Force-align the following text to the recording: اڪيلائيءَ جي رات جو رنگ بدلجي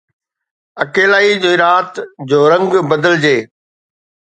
اڪيلائيءَ 0.83 1.35
جي 1.43 1.51
رات 1.63 1.93
جو 2.29 2.39
رنگ 2.51 2.71
بدلجي 2.89 3.37